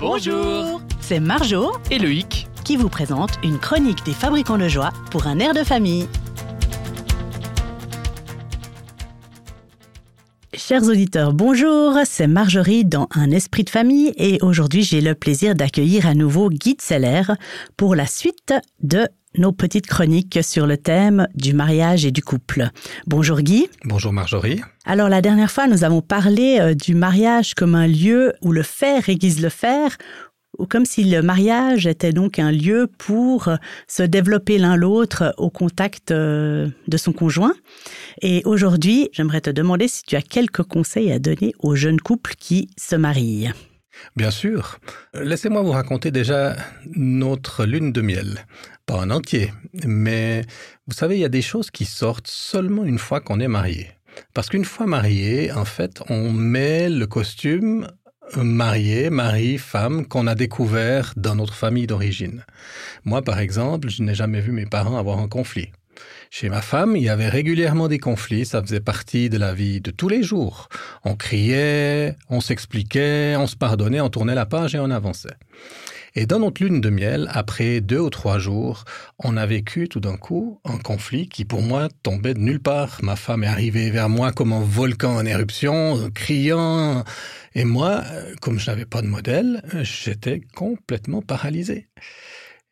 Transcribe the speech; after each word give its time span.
Bonjour 0.00 0.80
C'est 1.00 1.18
Marjo 1.18 1.72
Et 1.90 1.98
Loïc 1.98 2.46
qui 2.64 2.76
vous 2.76 2.88
présente 2.88 3.30
une 3.42 3.58
chronique 3.58 4.04
des 4.04 4.12
fabricants 4.12 4.58
de 4.58 4.68
joie 4.68 4.90
pour 5.10 5.26
un 5.26 5.38
air 5.38 5.54
de 5.54 5.64
famille. 5.64 6.06
Chers 10.68 10.82
auditeurs, 10.82 11.32
bonjour, 11.32 11.96
c'est 12.04 12.26
Marjorie 12.26 12.84
dans 12.84 13.08
Un 13.14 13.30
esprit 13.30 13.64
de 13.64 13.70
famille 13.70 14.12
et 14.18 14.36
aujourd'hui 14.42 14.82
j'ai 14.82 15.00
le 15.00 15.14
plaisir 15.14 15.54
d'accueillir 15.54 16.06
à 16.06 16.12
nouveau 16.12 16.50
Guy 16.50 16.76
Seller 16.78 17.22
pour 17.78 17.94
la 17.94 18.06
suite 18.06 18.52
de 18.82 19.08
nos 19.38 19.52
petites 19.52 19.86
chroniques 19.86 20.40
sur 20.42 20.66
le 20.66 20.76
thème 20.76 21.26
du 21.34 21.54
mariage 21.54 22.04
et 22.04 22.10
du 22.10 22.22
couple. 22.22 22.68
Bonjour 23.06 23.40
Guy. 23.40 23.70
Bonjour 23.84 24.12
Marjorie. 24.12 24.60
Alors 24.84 25.08
la 25.08 25.22
dernière 25.22 25.50
fois, 25.50 25.68
nous 25.68 25.84
avons 25.84 26.02
parlé 26.02 26.58
euh, 26.60 26.74
du 26.74 26.94
mariage 26.94 27.54
comme 27.54 27.74
un 27.74 27.86
lieu 27.86 28.34
où 28.42 28.52
le 28.52 28.62
faire 28.62 29.08
aiguise 29.08 29.40
le 29.40 29.48
faire, 29.48 29.96
ou 30.58 30.66
comme 30.66 30.84
si 30.84 31.04
le 31.04 31.22
mariage 31.22 31.86
était 31.86 32.12
donc 32.12 32.38
un 32.38 32.52
lieu 32.52 32.88
pour 32.98 33.48
se 33.86 34.02
développer 34.02 34.58
l'un 34.58 34.76
l'autre 34.76 35.34
au 35.38 35.50
contact 35.50 36.10
euh, 36.10 36.68
de 36.86 36.96
son 36.96 37.12
conjoint. 37.12 37.54
Et 38.22 38.42
aujourd'hui, 38.44 39.08
j'aimerais 39.12 39.40
te 39.40 39.50
demander 39.50 39.88
si 39.88 40.02
tu 40.02 40.16
as 40.16 40.22
quelques 40.22 40.62
conseils 40.62 41.12
à 41.12 41.18
donner 41.18 41.54
aux 41.60 41.74
jeunes 41.74 42.00
couples 42.00 42.34
qui 42.38 42.68
se 42.76 42.96
marient. 42.96 43.52
Bien 44.16 44.30
sûr. 44.30 44.78
Laissez-moi 45.14 45.62
vous 45.62 45.72
raconter 45.72 46.10
déjà 46.10 46.56
notre 46.94 47.64
lune 47.64 47.92
de 47.92 48.00
miel. 48.00 48.46
Pas 48.86 48.96
en 48.96 49.10
entier, 49.10 49.52
mais 49.84 50.42
vous 50.86 50.94
savez, 50.94 51.16
il 51.16 51.20
y 51.20 51.24
a 51.24 51.28
des 51.28 51.42
choses 51.42 51.70
qui 51.70 51.84
sortent 51.84 52.28
seulement 52.28 52.84
une 52.84 52.98
fois 52.98 53.20
qu'on 53.20 53.40
est 53.40 53.48
marié. 53.48 53.88
Parce 54.34 54.48
qu'une 54.48 54.64
fois 54.64 54.86
marié, 54.86 55.52
en 55.52 55.64
fait, 55.64 56.02
on 56.08 56.32
met 56.32 56.88
le 56.88 57.06
costume 57.06 57.88
marié, 58.36 59.10
mari, 59.10 59.58
femme 59.58 60.06
qu'on 60.06 60.26
a 60.26 60.34
découvert 60.34 61.12
dans 61.16 61.34
notre 61.34 61.54
famille 61.54 61.86
d'origine. 61.86 62.44
Moi, 63.04 63.22
par 63.22 63.38
exemple, 63.38 63.88
je 63.88 64.02
n'ai 64.02 64.14
jamais 64.14 64.40
vu 64.40 64.52
mes 64.52 64.66
parents 64.66 64.98
avoir 64.98 65.18
un 65.18 65.28
conflit. 65.28 65.70
Chez 66.30 66.48
ma 66.48 66.60
femme, 66.60 66.94
il 66.96 67.02
y 67.02 67.08
avait 67.08 67.28
régulièrement 67.28 67.88
des 67.88 67.98
conflits, 67.98 68.44
ça 68.44 68.60
faisait 68.62 68.80
partie 68.80 69.30
de 69.30 69.38
la 69.38 69.54
vie 69.54 69.80
de 69.80 69.90
tous 69.90 70.08
les 70.08 70.22
jours. 70.22 70.68
On 71.04 71.16
criait, 71.16 72.16
on 72.28 72.40
s'expliquait, 72.40 73.34
on 73.36 73.46
se 73.46 73.56
pardonnait, 73.56 74.00
on 74.00 74.10
tournait 74.10 74.34
la 74.34 74.46
page 74.46 74.74
et 74.74 74.78
on 74.78 74.90
avançait. 74.90 75.36
Et 76.20 76.26
dans 76.26 76.40
notre 76.40 76.64
lune 76.64 76.80
de 76.80 76.90
miel, 76.90 77.28
après 77.30 77.80
deux 77.80 78.00
ou 78.00 78.10
trois 78.10 78.40
jours, 78.40 78.84
on 79.20 79.36
a 79.36 79.46
vécu 79.46 79.88
tout 79.88 80.00
d'un 80.00 80.16
coup 80.16 80.60
un 80.64 80.78
conflit 80.78 81.28
qui 81.28 81.44
pour 81.44 81.62
moi 81.62 81.86
tombait 82.02 82.34
de 82.34 82.40
nulle 82.40 82.58
part. 82.58 82.98
Ma 83.04 83.14
femme 83.14 83.44
est 83.44 83.46
arrivée 83.46 83.88
vers 83.92 84.08
moi 84.08 84.32
comme 84.32 84.52
un 84.52 84.60
volcan 84.60 85.14
en 85.14 85.24
éruption, 85.24 86.10
criant. 86.12 87.04
Et 87.54 87.64
moi, 87.64 88.02
comme 88.40 88.58
je 88.58 88.68
n'avais 88.68 88.84
pas 88.84 89.00
de 89.00 89.06
modèle, 89.06 89.62
j'étais 89.82 90.40
complètement 90.56 91.22
paralysé. 91.22 91.86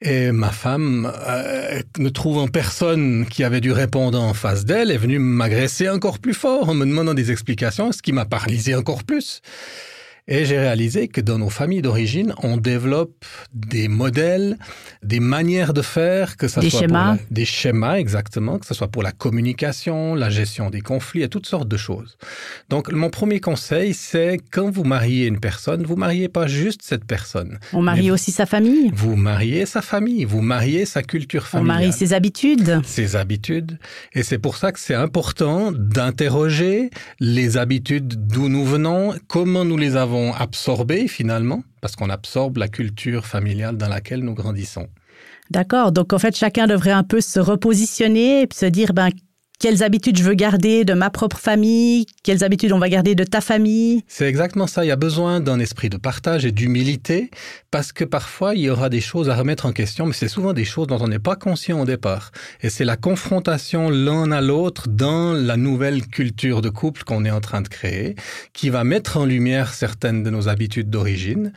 Et 0.02 0.32
ma 0.32 0.50
femme, 0.50 1.12
euh, 1.28 1.82
ne 1.98 2.08
trouvant 2.08 2.48
personne 2.48 3.26
qui 3.26 3.44
avait 3.44 3.60
dû 3.60 3.70
répondre 3.70 4.20
en 4.20 4.34
face 4.34 4.64
d'elle, 4.64 4.90
est 4.90 4.98
venue 4.98 5.20
m'agresser 5.20 5.88
encore 5.88 6.18
plus 6.18 6.34
fort 6.34 6.68
en 6.68 6.74
me 6.74 6.84
demandant 6.84 7.14
des 7.14 7.30
explications, 7.30 7.92
ce 7.92 8.02
qui 8.02 8.10
m'a 8.10 8.24
paralysé 8.24 8.74
encore 8.74 9.04
plus. 9.04 9.40
Et 10.28 10.44
j'ai 10.44 10.58
réalisé 10.58 11.06
que 11.06 11.20
dans 11.20 11.38
nos 11.38 11.50
familles 11.50 11.82
d'origine, 11.82 12.34
on 12.42 12.56
développe 12.56 13.24
des 13.54 13.86
modèles, 13.86 14.58
des 15.04 15.20
manières 15.20 15.72
de 15.72 15.82
faire, 15.82 16.36
que 16.36 16.48
ça 16.48 16.60
des 16.60 16.68
soit 16.68 16.80
schémas. 16.80 17.14
Pour 17.14 17.22
la, 17.22 17.30
des 17.30 17.44
schémas 17.44 17.98
exactement, 17.98 18.58
que 18.58 18.66
ce 18.66 18.74
soit 18.74 18.88
pour 18.88 19.04
la 19.04 19.12
communication, 19.12 20.16
la 20.16 20.28
gestion 20.28 20.68
des 20.68 20.80
conflits 20.80 21.22
et 21.22 21.28
toutes 21.28 21.46
sortes 21.46 21.68
de 21.68 21.76
choses. 21.76 22.18
Donc 22.70 22.90
mon 22.90 23.08
premier 23.08 23.38
conseil, 23.38 23.94
c'est 23.94 24.40
quand 24.50 24.68
vous 24.68 24.82
mariez 24.82 25.26
une 25.26 25.38
personne, 25.38 25.84
vous 25.84 25.94
mariez 25.94 26.28
pas 26.28 26.48
juste 26.48 26.80
cette 26.82 27.04
personne. 27.04 27.60
On 27.72 27.82
marie 27.82 28.10
aussi 28.10 28.32
sa 28.32 28.46
famille. 28.46 28.90
Vous 28.94 29.14
mariez 29.14 29.64
sa 29.64 29.80
famille, 29.80 30.24
vous 30.24 30.40
mariez 30.40 30.86
sa 30.86 31.04
culture 31.04 31.46
familiale. 31.46 31.76
On 31.76 31.80
marie 31.82 31.92
ses 31.92 32.14
habitudes. 32.14 32.80
Ses 32.84 33.14
habitudes. 33.14 33.78
Et 34.12 34.24
c'est 34.24 34.38
pour 34.38 34.56
ça 34.56 34.72
que 34.72 34.80
c'est 34.80 34.94
important 34.94 35.70
d'interroger 35.70 36.90
les 37.20 37.58
habitudes 37.58 38.26
d'où 38.26 38.48
nous 38.48 38.64
venons, 38.64 39.14
comment 39.28 39.64
nous 39.64 39.76
les 39.76 39.94
avons 39.94 40.15
absorbé 40.32 41.08
finalement, 41.08 41.62
parce 41.80 41.96
qu'on 41.96 42.10
absorbe 42.10 42.56
la 42.58 42.68
culture 42.68 43.26
familiale 43.26 43.76
dans 43.76 43.88
laquelle 43.88 44.20
nous 44.20 44.34
grandissons. 44.34 44.88
D'accord, 45.50 45.92
donc 45.92 46.12
en 46.12 46.18
fait 46.18 46.36
chacun 46.36 46.66
devrait 46.66 46.90
un 46.90 47.04
peu 47.04 47.20
se 47.20 47.38
repositionner 47.38 48.42
et 48.42 48.48
se 48.52 48.66
dire 48.66 48.92
ben 48.92 49.10
quelles 49.58 49.82
habitudes 49.82 50.18
je 50.18 50.22
veux 50.22 50.34
garder 50.34 50.84
de 50.84 50.92
ma 50.92 51.08
propre 51.08 51.38
famille, 51.38 52.04
quelles 52.22 52.44
habitudes 52.44 52.72
on 52.72 52.78
va 52.78 52.90
garder 52.90 53.14
de 53.14 53.24
ta 53.24 53.40
famille? 53.40 54.02
C'est 54.06 54.26
exactement 54.26 54.66
ça, 54.66 54.84
il 54.84 54.88
y 54.88 54.92
a 54.92 54.96
besoin 54.96 55.40
d'un 55.40 55.58
esprit 55.58 55.88
de 55.88 55.96
partage 55.96 56.44
et 56.44 56.52
d'humilité, 56.52 57.30
parce 57.70 57.92
que 57.92 58.04
parfois 58.04 58.54
il 58.54 58.62
y 58.62 58.70
aura 58.70 58.90
des 58.90 59.00
choses 59.00 59.30
à 59.30 59.34
remettre 59.34 59.64
en 59.64 59.72
question, 59.72 60.04
mais 60.04 60.12
c'est 60.12 60.28
souvent 60.28 60.52
des 60.52 60.66
choses 60.66 60.86
dont 60.88 60.98
on 61.00 61.08
n'est 61.08 61.18
pas 61.18 61.36
conscient 61.36 61.80
au 61.80 61.84
départ. 61.86 62.32
Et 62.60 62.68
c'est 62.68 62.84
la 62.84 62.96
confrontation 62.96 63.88
l'un 63.88 64.30
à 64.30 64.42
l'autre 64.42 64.88
dans 64.88 65.32
la 65.32 65.56
nouvelle 65.56 66.06
culture 66.06 66.60
de 66.60 66.68
couple 66.68 67.04
qu'on 67.04 67.24
est 67.24 67.30
en 67.30 67.40
train 67.40 67.62
de 67.62 67.68
créer, 67.68 68.14
qui 68.52 68.68
va 68.68 68.84
mettre 68.84 69.16
en 69.16 69.24
lumière 69.24 69.72
certaines 69.72 70.22
de 70.22 70.28
nos 70.28 70.48
habitudes 70.48 70.90
d'origine. 70.90 71.52